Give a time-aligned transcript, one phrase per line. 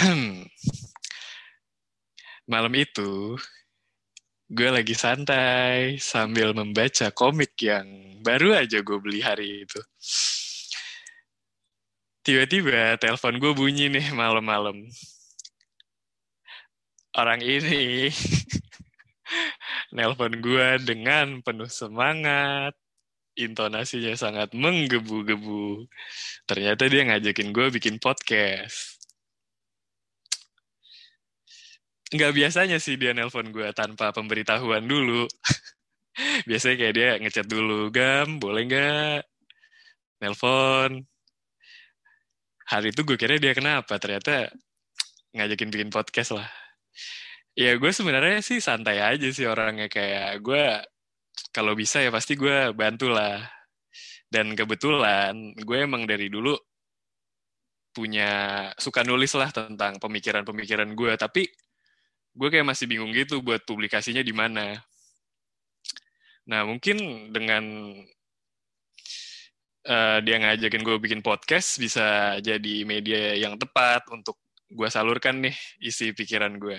[2.52, 3.36] Malam itu,
[4.48, 7.84] gue lagi santai sambil membaca komik yang
[8.24, 9.80] baru aja gue beli hari itu.
[12.24, 14.88] Tiba-tiba telepon gue bunyi nih malam-malam.
[17.16, 18.08] Orang ini
[19.96, 22.72] nelpon gue dengan penuh semangat,
[23.36, 25.84] intonasinya sangat menggebu-gebu.
[26.48, 28.99] Ternyata dia ngajakin gue bikin podcast.
[32.10, 35.26] Nggak biasanya sih dia nelpon gue tanpa pemberitahuan dulu.
[36.48, 39.20] Biasanya kayak dia ngechat dulu, Gam, boleh nggak
[40.20, 41.06] nelpon?
[42.70, 44.50] Hari itu gue kira dia kenapa, ternyata
[45.34, 46.50] ngajakin bikin podcast lah.
[47.54, 50.64] Ya gue sebenarnya sih santai aja sih orangnya kayak gue
[51.54, 53.38] kalau bisa ya pasti gue bantu lah.
[54.30, 56.54] Dan kebetulan gue emang dari dulu
[57.90, 58.30] punya
[58.78, 61.42] suka nulis lah tentang pemikiran-pemikiran gue, tapi
[62.34, 64.78] gue kayak masih bingung gitu buat publikasinya di mana.
[66.50, 67.64] Nah, mungkin dengan
[69.86, 74.38] uh, dia ngajakin gue bikin podcast bisa jadi media yang tepat untuk
[74.70, 76.78] gue salurkan nih isi pikiran gue.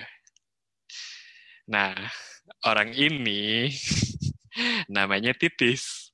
[1.71, 1.95] Nah,
[2.67, 3.71] orang ini
[4.91, 6.11] namanya Titis.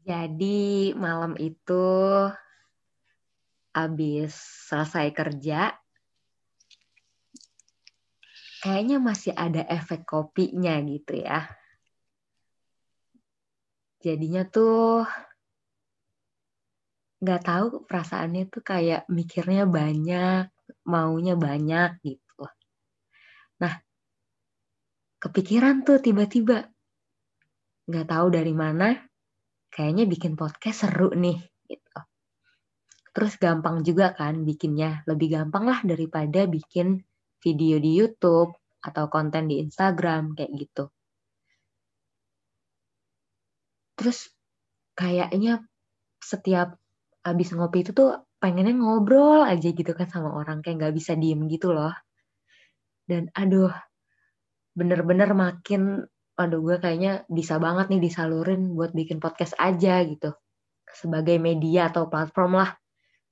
[0.00, 1.84] Jadi malam itu
[3.70, 4.34] abis
[4.70, 5.74] selesai kerja,
[8.60, 11.48] kayaknya masih ada efek kopinya gitu ya.
[14.00, 15.04] Jadinya tuh
[17.20, 20.48] nggak tahu perasaannya tuh kayak mikirnya banyak,
[20.88, 22.44] maunya banyak gitu.
[23.60, 23.76] Nah,
[25.20, 26.64] kepikiran tuh tiba-tiba
[27.84, 28.96] nggak tahu dari mana,
[29.68, 31.36] kayaknya bikin podcast seru nih.
[33.10, 37.02] Terus gampang juga kan bikinnya, lebih gampang lah daripada bikin
[37.42, 40.84] video di YouTube atau konten di Instagram kayak gitu.
[43.98, 44.30] Terus
[44.96, 45.60] kayaknya
[46.22, 46.80] setiap
[47.20, 51.44] abis ngopi itu tuh pengennya ngobrol aja gitu kan sama orang kayak nggak bisa diem
[51.52, 51.92] gitu loh.
[53.04, 53.74] Dan aduh,
[54.72, 56.08] bener-bener makin,
[56.40, 60.32] aduh gue kayaknya bisa banget nih disalurin buat bikin podcast aja gitu.
[60.88, 62.79] Sebagai media atau platform lah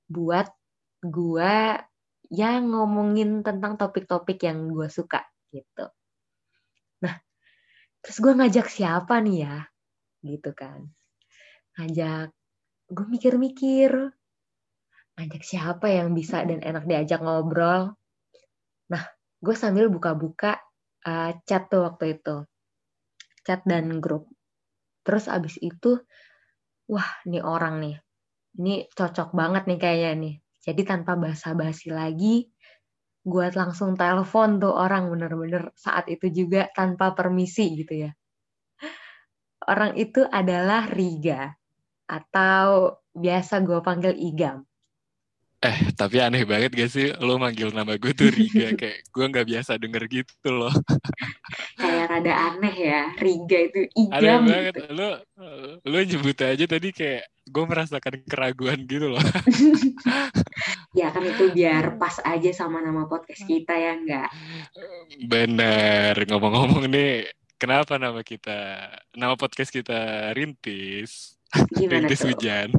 [0.09, 0.49] buat
[1.05, 1.53] gue
[2.29, 5.89] yang ngomongin tentang topik-topik yang gue suka gitu.
[7.05, 7.15] Nah,
[8.01, 9.57] terus gue ngajak siapa nih ya?
[10.21, 10.89] Gitu kan.
[11.77, 12.29] Ngajak,
[12.89, 13.91] gue mikir-mikir,
[15.17, 17.95] ngajak siapa yang bisa dan enak diajak ngobrol.
[18.89, 19.03] Nah,
[19.41, 20.59] gue sambil buka-buka
[21.05, 22.45] uh, chat tuh waktu itu.
[23.45, 24.29] Chat dan grup.
[25.01, 25.97] Terus abis itu,
[26.85, 27.95] wah nih orang nih,
[28.57, 30.35] ini cocok banget nih kayaknya nih.
[30.59, 32.49] Jadi tanpa basa-basi lagi,
[33.23, 38.11] gue langsung telepon tuh orang bener-bener saat itu juga tanpa permisi gitu ya.
[39.69, 41.53] Orang itu adalah Riga
[42.09, 44.65] atau biasa gue panggil Igam.
[45.59, 49.47] Eh, tapi aneh banget gak sih lo manggil nama gue tuh Riga kayak gue nggak
[49.47, 50.71] biasa denger gitu loh.
[51.75, 54.15] kayak rada aneh ya, Riga itu Igam.
[54.15, 54.95] Aneh banget, gitu.
[54.95, 55.09] lo
[55.83, 59.23] lo nyebut aja tadi kayak gue merasakan keraguan gitu loh.
[60.99, 64.29] ya kan itu biar pas aja sama nama podcast kita ya enggak.
[65.25, 67.27] Bener, ngomong-ngomong nih,
[67.57, 71.35] kenapa nama kita, nama podcast kita Rintis?
[71.73, 72.31] Gimana Rintis tuh?
[72.31, 72.69] Hujan.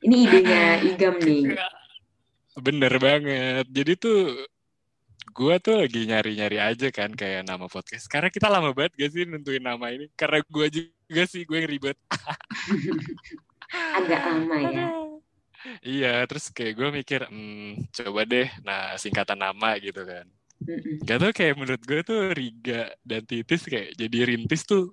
[0.00, 1.56] Ini idenya Igam nih.
[2.66, 3.64] Bener banget.
[3.72, 4.36] Jadi tuh
[5.30, 8.08] gue tuh lagi nyari-nyari aja kan kayak nama podcast.
[8.08, 10.08] Karena kita lama banget gak sih nentuin nama ini?
[10.16, 11.96] Karena gue juga sih gue yang ribet.
[13.70, 14.86] Agak lama ya.
[15.84, 20.24] Iya, terus kayak gue mikir, hmm, coba deh, nah singkatan nama gitu kan.
[21.04, 24.92] Gak tau kayak menurut gue tuh Riga dan Titis kayak jadi Rintis tuh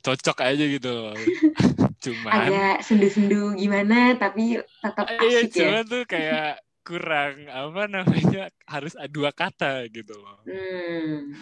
[0.00, 1.16] cocok aja gitu loh.
[2.04, 5.80] cuman agak sendu-sendu gimana tapi tetap iya, asik iya, ya.
[5.84, 10.40] tuh kayak kurang apa namanya harus dua kata gitu loh.
[10.48, 11.36] Hmm.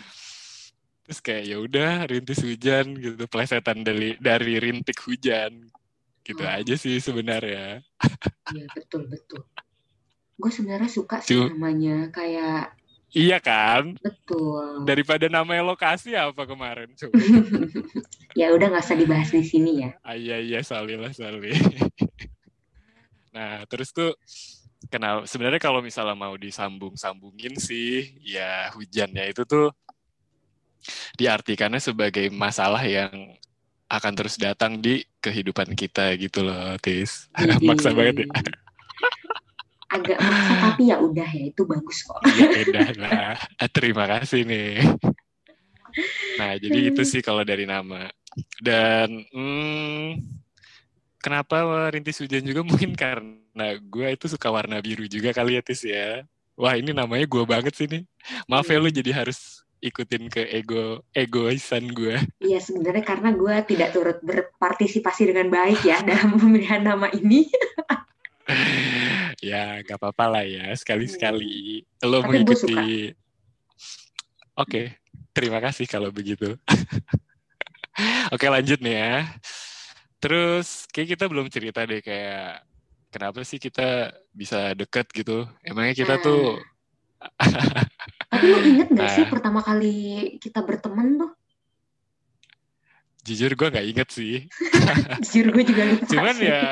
[1.06, 5.70] Terus kayak ya udah rintis hujan gitu plesetan dari dari rintik hujan
[6.28, 6.52] gitu oh.
[6.52, 7.80] aja sih sebenarnya.
[8.52, 9.40] Iya betul betul.
[10.36, 12.76] Gue sebenarnya suka sih Cuma, namanya kayak
[13.08, 13.96] Iya kan?
[14.04, 14.84] Betul.
[14.84, 16.92] Daripada namanya lokasi apa kemarin
[18.38, 19.90] ya udah nggak usah dibahas di sini ya.
[20.04, 21.56] Ah, iya iya sali lah sali.
[23.34, 24.12] nah terus tuh
[24.92, 29.72] kenal sebenarnya kalau misalnya mau disambung-sambungin sih ya hujannya itu tuh
[31.16, 33.10] diartikannya sebagai masalah yang
[33.88, 37.26] akan terus datang di kehidupan kita gitu loh, Tis.
[37.66, 38.28] Maksa banget ya.
[39.88, 42.20] Agak maksa tapi ya udah ya itu bagus kok.
[42.36, 43.40] ya udah lah.
[43.72, 44.84] Terima kasih nih.
[46.36, 48.12] Nah, jadi itu sih kalau dari nama.
[48.60, 50.20] Dan hmm,
[51.24, 55.82] kenapa rintis hujan juga mungkin karena gue itu suka warna biru juga kali ya Tis
[55.84, 56.24] ya.
[56.58, 58.02] Wah ini namanya gue banget sih nih.
[58.50, 62.18] Maaf ya lu jadi harus ikutin ke ego egoisan gue.
[62.48, 67.46] Iya sebenarnya karena gue tidak turut berpartisipasi dengan baik ya dalam pemilihan nama ini.
[69.38, 73.12] ya gak apa-apa lah ya sekali-sekali lo mengikuti.
[74.58, 74.86] Oke, okay,
[75.30, 76.58] terima kasih kalau begitu.
[78.34, 79.14] Oke lanjut nih ya.
[80.18, 82.66] Terus kayak kita belum cerita deh kayak
[83.14, 85.46] kenapa sih kita bisa deket gitu?
[85.62, 86.24] Emangnya kita hmm.
[86.24, 86.58] tuh
[88.28, 89.96] Tapi lu inget gak nah, sih pertama kali
[90.36, 91.32] kita berteman tuh?
[93.24, 94.48] Jujur gue gak inget sih.
[95.24, 96.48] Jujur gue juga lupa Cuman sih.
[96.48, 96.64] ya,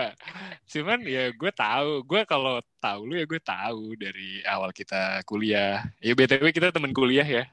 [0.69, 1.91] cuman ya gue tahu.
[2.05, 5.85] Gue kalau tahu lu ya gue tahu dari awal kita kuliah.
[6.01, 7.45] Ya btw kita teman kuliah ya.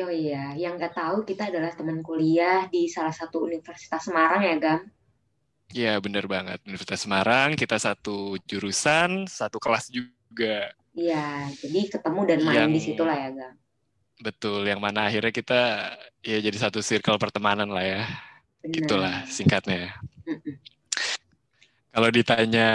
[0.00, 4.56] Oh iya, yang gak tahu kita adalah teman kuliah di salah satu universitas Semarang ya
[4.60, 4.80] Gam.
[5.70, 12.38] Iya bener banget Universitas Semarang kita satu jurusan satu kelas juga Iya, jadi ketemu dan
[12.42, 13.56] main yang, di situ lah ya, Gang.
[14.20, 15.60] Betul, yang mana akhirnya kita
[16.20, 18.02] ya jadi satu circle pertemanan lah ya.
[18.60, 18.74] Benar.
[18.76, 19.96] Gitulah singkatnya.
[21.90, 22.68] Kalau ditanya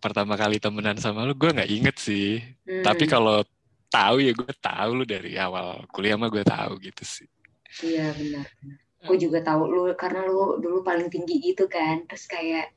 [0.00, 2.42] pertama kali temenan sama lu, gue nggak inget sih.
[2.68, 2.84] Hmm.
[2.84, 3.40] Tapi kalau
[3.90, 7.28] tahu ya gue tahu lu dari awal kuliah mah gue tahu gitu sih.
[7.82, 8.46] Iya benar.
[9.00, 12.04] Gue juga tahu lu karena lu dulu paling tinggi gitu kan.
[12.04, 12.76] Terus kayak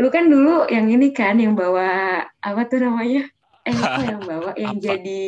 [0.00, 3.28] lu kan dulu yang ini kan yang bawa apa tuh namanya?
[3.68, 4.50] Eh apa yang bawa?
[4.56, 4.84] Yang apa?
[4.88, 5.24] jadi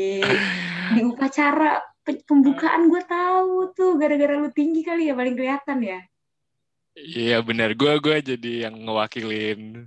[0.95, 6.01] di upacara pembukaan gue tahu tuh gara-gara lu tinggi kali ya paling kelihatan ya?
[6.95, 9.85] Iya benar gue gue jadi yang ngewakilin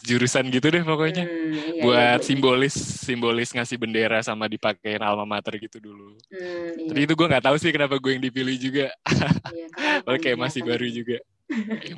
[0.00, 1.24] jurusan gitu deh pokoknya.
[1.28, 6.16] Hmm, iya, buat iya, simbolis simbolis ngasih bendera sama dipakein alma mater gitu dulu.
[6.32, 6.88] Hmm, iya.
[6.88, 8.86] tapi itu gue nggak tahu sih kenapa gue yang dipilih juga.
[9.52, 11.20] Iya, kayak masih baru juga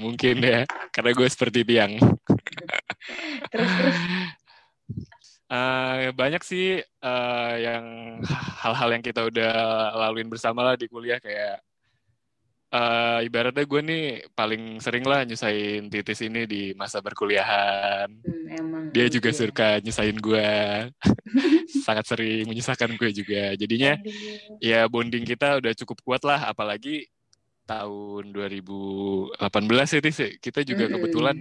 [0.05, 1.99] mungkin ya karena gue seperti tiang
[3.53, 3.99] terus terus
[5.53, 7.85] Uh, banyak sih uh, yang
[8.65, 9.53] hal-hal yang kita udah
[10.01, 11.61] laluin bersama lah di kuliah kayak
[12.73, 18.09] uh, ibaratnya gue nih paling sering lah nyusahin titis ini di masa perkuliahan.
[18.09, 18.85] Hmm, emang.
[18.97, 19.37] Dia juga ya.
[19.45, 20.49] suka nyusahin gue,
[21.85, 23.53] sangat sering menyusahkan gue juga.
[23.55, 24.57] Jadinya Aduh.
[24.59, 27.12] ya bonding kita udah cukup kuat lah, apalagi
[27.73, 29.41] tahun 2018
[29.97, 30.19] ya Tis.
[30.39, 30.95] Kita juga mm-hmm.
[30.99, 31.37] kebetulan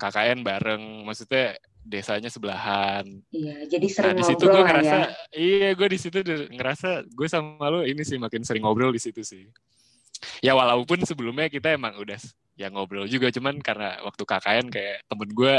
[0.00, 3.04] KKN bareng, maksudnya desanya sebelahan.
[3.34, 5.08] Iya, jadi sering nah, di situ gue ngerasa, ya.
[5.34, 6.18] iya gue di situ
[6.54, 9.50] ngerasa gue sama lo ini sih makin sering ngobrol di situ sih.
[10.38, 12.18] Ya walaupun sebelumnya kita emang udah
[12.54, 15.54] ya ngobrol juga, cuman karena waktu KKN kayak temen gue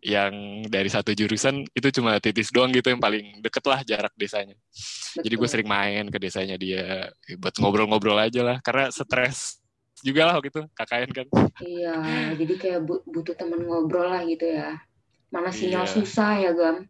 [0.00, 4.56] yang dari satu jurusan itu cuma titis doang gitu yang paling deket lah jarak desanya.
[4.56, 5.22] Betul.
[5.28, 9.60] Jadi gue sering main ke desanya dia buat ngobrol-ngobrol aja lah karena stres
[10.00, 11.26] juga lah gitu KKN kan.
[11.60, 11.96] Iya,
[12.32, 14.80] jadi kayak butuh temen ngobrol lah gitu ya.
[15.28, 15.92] Mana sinyal iya.
[15.92, 16.88] susah ya Gam?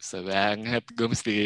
[0.00, 1.36] Susah banget, gue mesti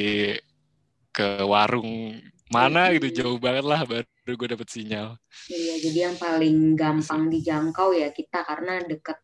[1.11, 2.15] ke warung
[2.47, 5.19] mana gitu jauh banget lah baru gue dapet sinyal.
[5.51, 9.19] Iya, jadi yang paling gampang dijangkau ya kita karena deket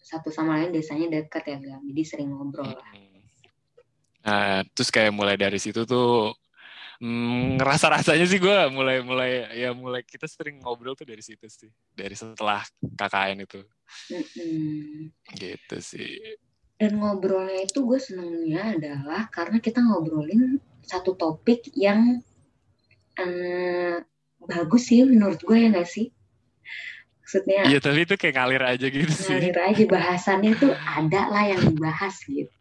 [0.00, 1.84] satu sama lain desanya dekat ya Gam.
[1.84, 2.92] Jadi sering ngobrol lah.
[4.20, 6.36] Nah, terus kayak mulai dari situ tuh
[7.00, 11.48] hmm, ngerasa rasanya sih gue mulai mulai ya mulai kita sering ngobrol tuh dari situ
[11.48, 13.60] sih dari setelah KKN itu
[14.12, 15.08] mm-hmm.
[15.40, 16.36] gitu sih
[16.76, 22.20] dan ngobrolnya itu gue senengnya adalah karena kita ngobrolin satu topik yang
[23.16, 23.96] um,
[24.48, 26.08] bagus sih menurut gue ya gak sih
[27.30, 29.30] maksudnya iya tapi itu kayak ngalir aja gitu sih.
[29.38, 32.50] ngalir aja bahasannya tuh ada lah yang dibahas gitu.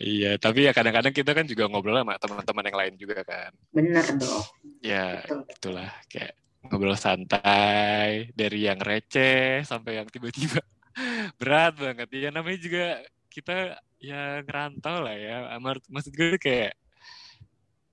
[0.00, 3.52] Iya tapi ya kadang-kadang kita kan juga ngobrol sama teman-teman yang lain juga kan.
[3.68, 4.48] Bener dong.
[4.80, 5.44] Ya Betul.
[5.44, 6.32] itulah kayak
[6.72, 10.56] ngobrol santai dari yang receh sampai yang tiba-tiba
[11.38, 12.08] berat banget.
[12.16, 12.84] Ya namanya juga
[13.28, 15.52] kita ya ngerantau lah ya.
[15.60, 16.72] Maksud gue kayak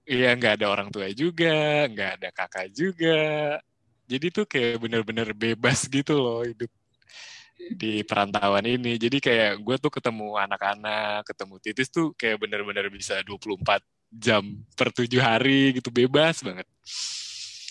[0.08, 3.60] Iya nggak ada orang tua juga, nggak ada kakak juga,
[4.10, 6.74] jadi tuh kayak bener-bener bebas gitu loh hidup
[7.76, 8.98] di perantauan ini.
[8.98, 14.42] Jadi kayak gue tuh ketemu anak-anak, ketemu titis tuh kayak bener-bener bisa 24 jam
[14.74, 16.66] per tujuh hari gitu bebas banget.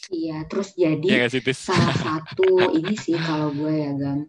[0.09, 4.25] Iya, terus jadi ya, salah satu ini sih kalau gue ya Gam.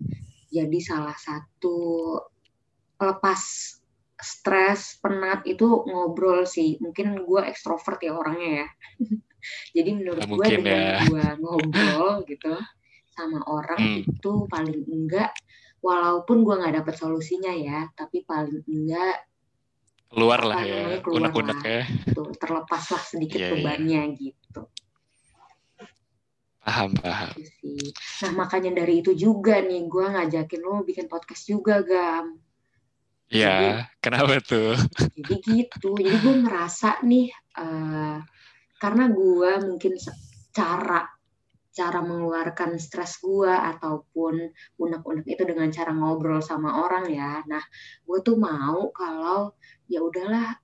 [0.50, 1.78] Jadi salah satu
[3.00, 3.42] lepas
[4.20, 6.75] stres, penat itu ngobrol sih.
[6.84, 8.68] Mungkin gue ekstrovert ya orangnya ya.
[9.72, 11.00] Jadi menurut gue dengan ya.
[11.05, 12.53] gue ngobrol gitu
[13.10, 14.00] sama orang Hmm.
[14.01, 15.31] itu paling enggak
[15.79, 19.27] walaupun gue nggak dapet solusinya ya tapi paling enggak
[20.10, 21.69] Keluar lah ya, keluar unek-unek lah.
[21.69, 21.84] ya.
[22.12, 23.53] tuh terlepas lah sedikit Iya, iya.
[23.55, 24.62] bebannya gitu
[26.60, 27.34] Paham, paham.
[27.34, 27.89] Gitu
[28.22, 32.38] nah makanya dari itu juga nih gue ngajakin lo bikin podcast juga gam
[33.29, 34.74] Ya, kenapa tuh?
[35.13, 38.17] jadi gitu jadi gue ngerasa nih eh,
[38.79, 39.93] karena gue mungkin
[40.55, 41.05] cara
[41.69, 47.62] cara mengeluarkan stres gue ataupun unek-unek itu dengan cara ngobrol sama orang ya nah
[48.03, 49.53] gue tuh mau kalau
[49.86, 50.57] ya udahlah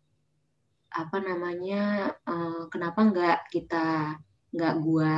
[0.96, 4.18] apa namanya eh, kenapa nggak kita
[4.56, 5.16] nggak gue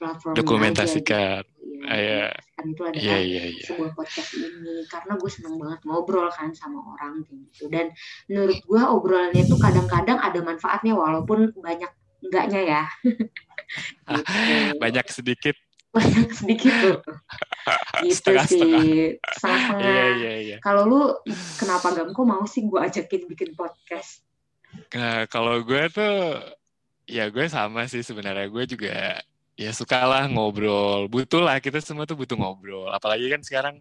[0.00, 1.44] platform Dokumentasikan.
[1.84, 2.32] Ah, ya.
[2.56, 3.64] kan itu adalah Iya, iya, iya.
[3.68, 7.92] sebuah podcast ini karena gue seneng banget ngobrol kan sama orang gitu dan
[8.24, 11.92] menurut gue obrolannya itu kadang-kadang ada manfaatnya walaupun banyak
[12.24, 12.82] enggaknya ya
[14.04, 14.76] Gitu.
[14.78, 15.56] Banyak sedikit.
[15.90, 16.98] banyak sedikit tuh
[18.04, 18.82] gitu Setengah-setengah.
[18.82, 20.56] sih setengah-setengah Iya, iya, iya.
[20.60, 21.00] kalau lu
[21.56, 24.22] kenapa gam kok mau sih gue ajakin bikin podcast
[24.90, 26.34] Nah, kalau gue tuh,
[27.06, 28.50] ya gue sama sih sebenarnya.
[28.50, 29.22] Gue juga
[29.54, 31.06] ya sukalah ngobrol.
[31.06, 32.90] Butuh lah, kita semua tuh butuh ngobrol.
[32.90, 33.78] Apalagi kan sekarang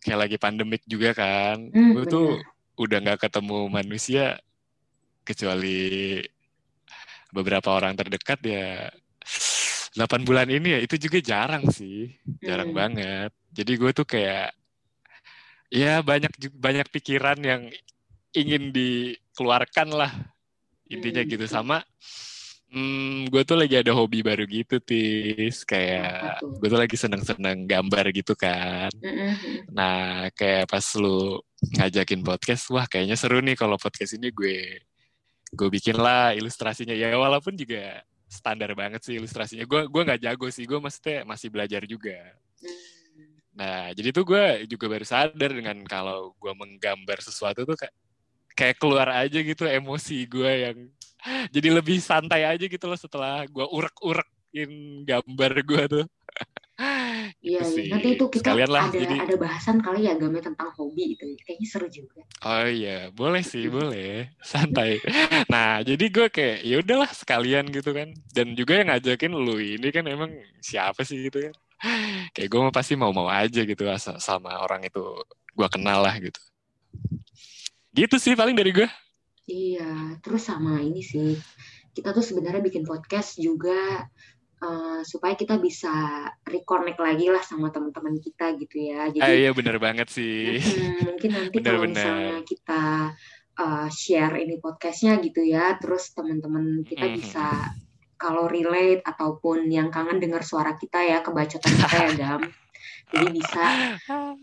[0.00, 1.68] kayak lagi pandemik juga kan.
[1.68, 2.40] Hmm, gue tuh
[2.80, 4.40] udah nggak ketemu manusia
[5.20, 6.16] kecuali
[7.30, 8.88] beberapa orang terdekat ya
[9.94, 12.78] 8 bulan ini ya itu juga jarang sih jarang Hmm.
[12.78, 14.54] banget jadi gue tuh kayak
[15.70, 17.62] ya banyak banyak pikiran yang
[18.30, 20.12] ingin dikeluarkan lah
[20.86, 21.30] intinya Hmm.
[21.30, 21.82] gitu sama
[22.70, 28.14] hmm, gue tuh lagi ada hobi baru gitu tis kayak gue tuh lagi seneng-seneng gambar
[28.14, 29.66] gitu kan Mm-mm.
[29.70, 31.38] Nah, kayak pas lu
[31.78, 34.82] ngajakin podcast, wah kayaknya seru nih kalau podcast ini gue
[35.50, 36.94] gue bikin lah ilustrasinya.
[36.94, 39.66] Ya walaupun juga standar banget sih ilustrasinya.
[39.66, 42.16] Gue gua nggak jago sih, gue maksudnya masih belajar juga.
[43.50, 47.94] Nah, jadi tuh gue juga baru sadar dengan kalau gue menggambar sesuatu tuh kayak
[48.54, 50.78] kayak keluar aja gitu emosi gue yang
[51.54, 56.06] jadi lebih santai aja gitu loh setelah gue urek-urekin gambar gue tuh.
[57.40, 57.92] Iya, Gitu iya.
[57.96, 61.24] nanti itu kita Sekalian lah, ada jadi- ada bahasan kali ya gamnya tentang hobi gitu.
[61.40, 62.20] Kayaknya seru juga.
[62.44, 64.28] Oh iya, boleh sih, boleh.
[64.44, 65.00] Santai.
[65.48, 68.12] Nah, jadi gue kayak ya udahlah sekalian gitu kan.
[68.36, 71.54] Dan juga yang ngajakin lu ini kan emang siapa sih gitu kan.
[72.36, 73.82] Kayak gue mah pasti mau-mau aja gitu
[74.20, 75.00] sama orang itu
[75.56, 76.36] gue kenal lah gitu.
[77.96, 78.88] Gitu sih paling dari gue.
[79.48, 81.40] Iya, terus sama ini sih.
[81.96, 84.04] Kita tuh sebenarnya bikin podcast juga
[84.60, 85.90] eh, supaya kita bisa
[86.44, 89.08] reconnect lagi lah sama teman-teman kita gitu ya.
[89.08, 90.60] Jadi Ah, iya bener banget sih.
[90.60, 91.96] Mm, mungkin nanti kalau Benar-benar.
[91.96, 92.82] misalnya kita
[93.56, 97.14] uh, share ini podcastnya gitu ya, terus teman-teman kita Mhm.
[97.16, 97.46] bisa
[98.16, 102.40] kalau relate ataupun yang kangen dengar suara kita ya, kebacotan kita ya Gam.
[103.10, 103.64] Jadi bisa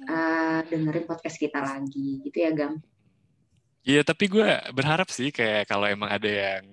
[0.09, 2.81] uh, dengerin podcast kita lagi gitu ya Gam.
[3.81, 4.43] Iya, tapi gue
[4.73, 6.65] berharap sih kayak kalau emang ada yang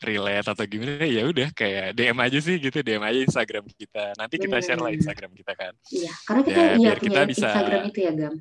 [0.00, 4.16] relate atau gimana ya udah kayak DM aja sih gitu, DM aja Instagram kita.
[4.16, 5.00] Nanti kita share lah Bener.
[5.04, 5.72] Instagram kita kan.
[5.92, 8.34] Iya, karena kita Ya, iya kita bisa- Instagram itu ya Gam.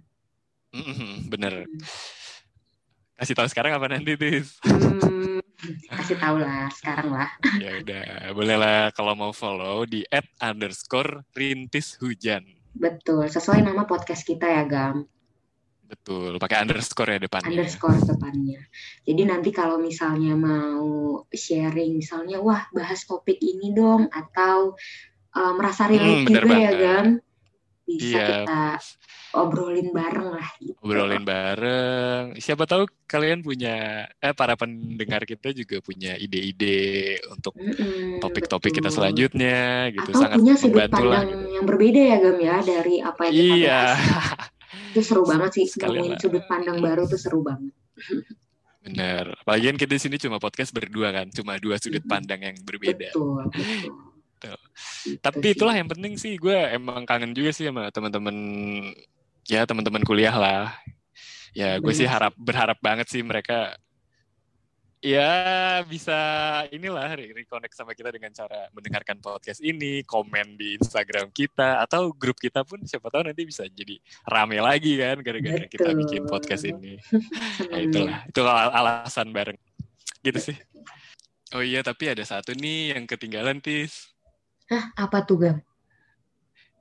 [0.70, 1.54] Mhm, bener.
[1.66, 1.82] Hmm.
[3.16, 4.56] Kasih tahu sekarang apa nanti, Tis?
[4.64, 5.44] Hmm,
[5.92, 7.28] kasih tahu lah sekarang lah.
[7.64, 12.48] ya udah, bolehlah kalau mau follow di at underscore rintis hujan.
[12.72, 15.04] Betul, sesuai nama podcast kita ya Gam.
[15.90, 17.50] Betul, pakai underscore ya depannya.
[17.50, 18.62] underscore depannya.
[19.02, 20.86] Jadi nanti kalau misalnya mau
[21.28, 24.78] sharing, misalnya wah bahas topik ini dong, atau
[25.34, 26.74] uh, merasa relate Hmm, juga ya banget.
[26.78, 27.08] Gam,
[27.84, 28.26] bisa Iya.
[28.46, 28.62] kita
[29.32, 30.78] obrolin bareng lah gitu.
[30.80, 32.24] Obrolin bareng.
[32.36, 33.78] Siapa tahu kalian punya,
[34.16, 37.58] eh para pendengar kita juga punya ide-ide untuk
[38.20, 38.98] topik-topik kita betul.
[39.02, 40.06] selanjutnya gitu.
[40.08, 41.50] Atau Sangat punya sudut pandang Gitu.
[41.52, 44.50] yang berbeda ya Gam ya dari apa yang kita Iya, bahas.
[44.94, 46.20] Itu seru banget sih, nemuin lah.
[46.22, 47.74] sudut pandang baru tuh seru banget.
[48.80, 49.36] bener.
[49.44, 53.12] Apalagi kan kita di sini cuma podcast berdua kan, cuma dua sudut pandang yang berbeda.
[53.12, 54.10] Betul, betul.
[54.40, 54.60] Betul.
[55.04, 58.36] Gitu Tapi itulah yang penting sih gue emang kangen juga sih sama teman-teman
[59.44, 60.72] ya teman-teman kuliah lah.
[61.52, 63.76] Ya gue sih harap berharap banget sih mereka
[65.00, 66.20] ya bisa
[66.76, 72.12] inilah re- reconnect sama kita dengan cara mendengarkan podcast ini, komen di Instagram kita atau
[72.12, 73.96] grup kita pun siapa tahu nanti bisa jadi
[74.28, 77.00] rame lagi kan gara-gara kita bikin podcast ini.
[77.72, 77.80] Ya ya.
[77.88, 79.60] itulah, itu al- alasan bareng.
[80.20, 80.58] Gitu sih.
[81.56, 84.14] Oh iya, tapi ada satu nih yang ketinggalan, Tis.
[84.70, 85.58] Hah, apa tuh Gam?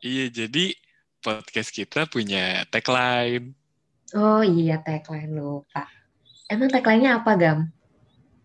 [0.05, 0.77] Iya, jadi
[1.25, 3.57] podcast kita punya tagline.
[4.17, 5.89] Oh iya tagline lupa.
[6.49, 7.69] Emang tagline-nya apa Gam?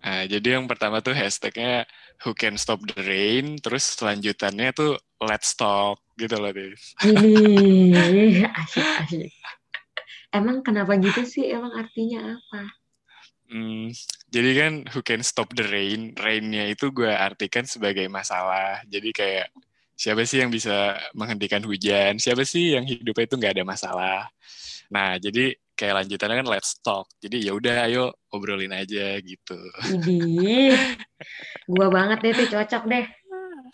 [0.04, 1.88] Nah, jadi yang pertama tuh hashtagnya
[2.28, 6.04] Who Can Stop the Rain, terus selanjutannya tuh Let's Talk.
[6.14, 6.94] gitu loh Tis.
[7.02, 9.34] Ini asyik asyik.
[10.34, 11.50] Emang kenapa gitu sih?
[11.50, 12.62] Emang artinya apa?
[13.54, 13.94] Hmm,
[14.34, 16.18] jadi kan who can stop the rain?
[16.18, 18.82] Rainnya itu gue artikan sebagai masalah.
[18.90, 19.54] Jadi kayak
[19.94, 22.18] siapa sih yang bisa menghentikan hujan?
[22.18, 24.20] Siapa sih yang hidupnya itu nggak ada masalah?
[24.90, 27.12] Nah, jadi kayak lanjutannya kan let's talk.
[27.20, 29.60] Jadi ya udah ayo obrolin aja gitu.
[29.92, 30.72] Ini
[31.68, 33.06] gua banget deh tuh cocok deh.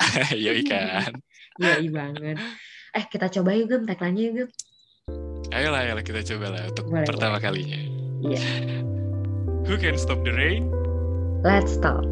[0.49, 1.13] Yoi kan.
[1.61, 2.41] Iya banget.
[2.97, 4.49] Eh kita coba yuk Gem, tagline yuk Gem.
[5.53, 7.77] Ayolah, ayolah kita coba lah untuk Boleh, pertama kalinya.
[8.25, 8.41] Iya.
[9.69, 10.65] Who can stop the rain?
[11.45, 12.05] Let's talk.